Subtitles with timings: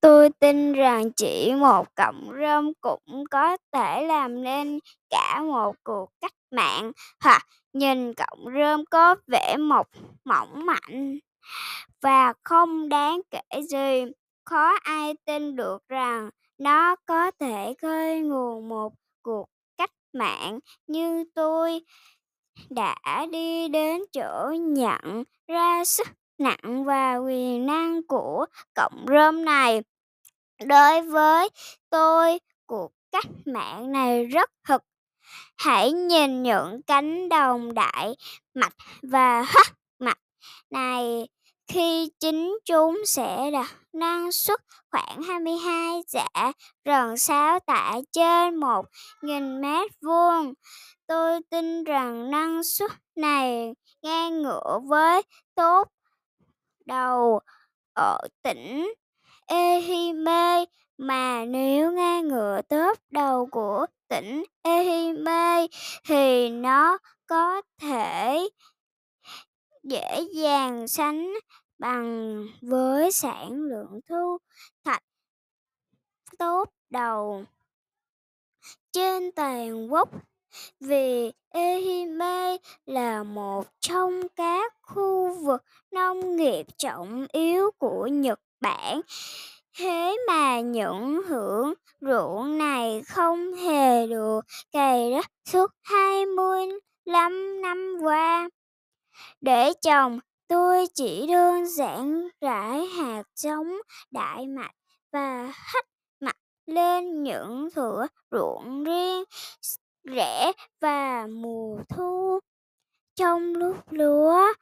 [0.00, 4.78] Tôi tin rằng chỉ một cọng rơm cũng có thể làm nên
[5.10, 6.92] cả một cuộc cách mạng,
[7.24, 9.86] hoặc nhìn cọng rơm có vẻ mộc
[10.24, 11.18] mỏng manh
[12.02, 14.04] và không đáng kể gì,
[14.44, 18.92] khó ai tin được rằng nó có thể khơi nguồn một
[19.22, 19.46] cuộc
[19.78, 21.80] cách mạng như tôi
[22.70, 26.08] đã đi đến chỗ nhận ra sức
[26.40, 29.82] nặng và quyền năng của cộng rơm này.
[30.64, 31.48] Đối với
[31.90, 34.82] tôi, cuộc cách mạng này rất thực.
[35.58, 38.16] Hãy nhìn những cánh đồng đại
[38.54, 39.66] mạch và hắc
[39.98, 40.18] mạch
[40.70, 41.28] này,
[41.68, 44.60] khi chính chúng sẽ đạt năng suất
[44.90, 46.52] khoảng 22 tạ
[46.84, 48.86] rần sáu tạ trên một
[49.22, 50.54] nghìn mét vuông.
[51.06, 55.22] Tôi tin rằng năng suất này ngang ngửa với
[55.54, 55.88] tốt
[56.90, 57.40] đầu
[57.92, 58.94] ở tỉnh.
[59.46, 60.64] Ehime,
[60.98, 65.66] mà nếu ngang ngựa top đầu của tỉnh Ehime
[66.04, 68.48] thì nó có thể
[69.82, 71.32] dễ dàng sánh
[71.78, 74.38] bằng với sản lượng thu
[74.84, 75.02] thạch
[76.38, 77.44] tốt đầu.
[78.92, 80.08] Trên toàn quốc,
[80.80, 82.56] vì Ehime
[82.86, 89.00] là một trong các khu vực nông nghiệp trọng yếu của Nhật Bản.
[89.78, 94.40] Thế mà những hưởng ruộng này không hề được
[94.72, 98.48] cày đất suốt 25 năm qua.
[99.40, 103.72] Để trồng, tôi chỉ đơn giản rải hạt giống
[104.10, 104.74] đại mạch
[105.12, 105.86] và hách
[106.20, 109.24] mạch lên những thửa ruộng riêng
[110.10, 112.38] rẽ và mùa thu.
[113.16, 114.52] Trong lúc lúa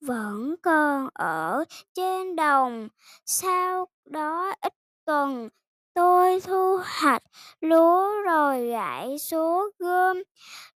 [0.00, 2.88] vẫn còn ở trên đồng,
[3.26, 5.48] sau đó ít tuần,
[5.94, 7.22] tôi thu hoạch
[7.60, 10.22] lúa rồi rải số gươm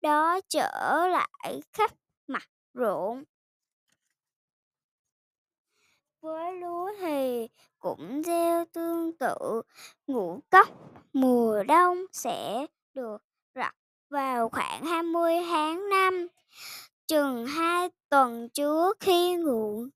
[0.00, 1.90] đó trở lại khắp
[2.26, 3.24] mặt ruộng.
[6.20, 7.48] Với lúa thì
[7.78, 9.62] cũng gieo tương tự,
[10.06, 10.68] ngũ cốc
[11.12, 13.22] mùa đông sẽ được
[13.54, 13.74] rặt
[14.12, 16.26] vào khoảng 20 tháng 5.
[17.08, 19.86] Chừng 2 tuần trước khi ngủ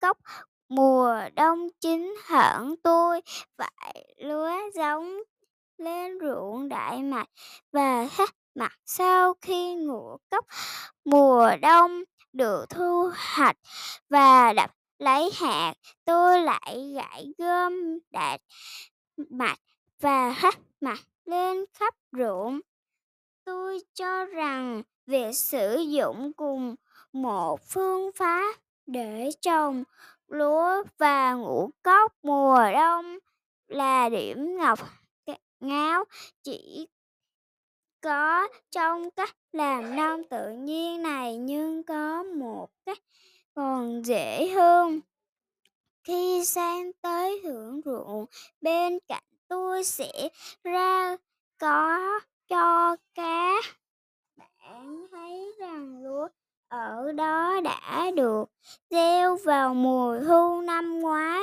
[0.00, 0.18] cốc
[0.68, 3.20] mùa đông chính hẳn tôi
[3.58, 5.16] phải lúa giống
[5.78, 7.28] lên ruộng đại mạch
[7.72, 10.46] và hết mặt sau khi ngũ cốc
[11.04, 12.02] mùa đông
[12.32, 13.56] được thu hoạch
[14.08, 18.38] và đập lấy hạt, tôi lại gãi gom đại
[19.30, 19.60] mạch
[20.00, 22.60] và hết mặt lên khắp ruộng.
[23.70, 26.74] Tôi cho rằng việc sử dụng cùng
[27.12, 29.84] một phương pháp để trồng
[30.28, 33.18] lúa và ngũ cốc mùa đông
[33.68, 34.78] là điểm ngọc
[35.60, 36.04] ngáo
[36.42, 36.88] chỉ
[38.00, 42.98] có trong cách làm nông tự nhiên này nhưng có một cách
[43.54, 45.00] còn dễ hơn.
[46.04, 48.26] Khi sang tới hưởng ruộng,
[48.60, 50.28] bên cạnh tôi sẽ
[50.64, 51.16] ra
[51.58, 52.20] có
[52.50, 53.52] cho cá.
[54.36, 56.28] Bạn thấy rằng lúa
[56.68, 58.44] ở đó đã được
[58.90, 61.42] gieo vào mùa thu năm ngoái,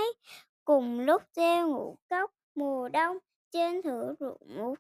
[0.66, 3.18] cùng lúc gieo ngũ cốc mùa đông
[3.52, 4.76] trên thửa ruộng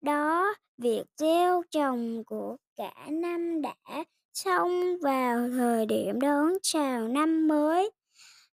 [0.00, 0.54] đó.
[0.78, 4.04] Việc gieo trồng của cả năm đã
[4.34, 7.90] xong vào thời điểm đón chào năm mới.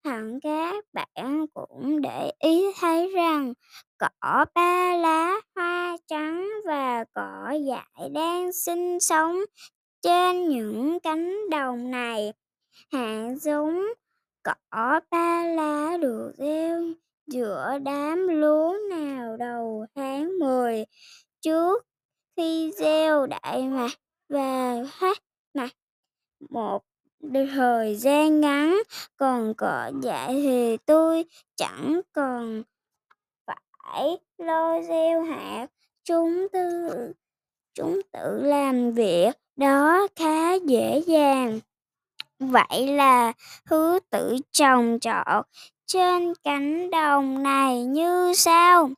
[0.04, 3.54] Hẳn các bạn cũng để ý thấy rằng
[3.98, 6.71] cỏ ba lá hoa trắng và
[7.14, 9.40] cỏ dại đang sinh sống
[10.02, 12.34] trên những cánh đồng này.
[12.92, 13.86] Hạt giống
[14.44, 16.82] cỏ ba lá được gieo
[17.28, 20.86] giữa đám lúa nào đầu tháng 10
[21.42, 21.86] trước
[22.38, 23.92] khi gieo đại mạc
[24.30, 25.18] và hát
[25.54, 25.70] mạc
[26.50, 26.84] một
[27.54, 28.78] thời gian ngắn,
[29.18, 31.26] còn cỏ dại thì tôi
[31.56, 32.64] chẳng còn
[33.46, 35.68] phải lo gieo hạt,
[36.04, 37.14] chúng tự
[37.74, 41.60] chúng tự làm việc đó khá dễ dàng.
[42.40, 43.34] Vậy là
[43.66, 45.46] thứ tự trồng trọt
[45.88, 48.90] trên cánh đồng này như sau.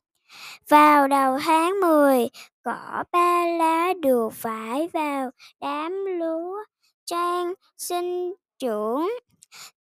[0.68, 2.28] Vào đầu tháng 10,
[2.62, 5.30] cỏ ba lá được vải vào
[5.60, 6.64] đám lúa
[7.04, 9.10] trang sinh trưởng.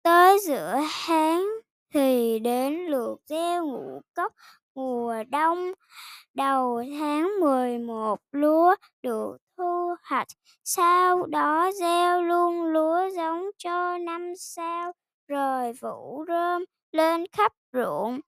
[0.03, 1.47] Tới giữa tháng
[1.93, 4.33] thì đến lượt gieo ngũ cốc
[4.75, 5.71] mùa đông.
[6.33, 10.27] Đầu tháng 11 lúa được thu hoạch,
[10.63, 14.91] sau đó gieo luôn lúa giống cho năm sau,
[15.27, 18.19] rồi vụ rơm lên khắp ruộng,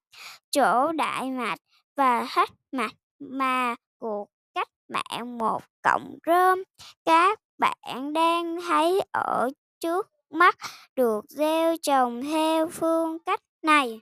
[0.51, 1.59] chỗ đại mạch
[1.95, 6.63] và hết mạch mà cuộc cách mạng một cộng rơm
[7.05, 9.49] các bạn đang thấy ở
[9.79, 10.57] trước mắt
[10.95, 14.01] được gieo trồng theo phương cách này.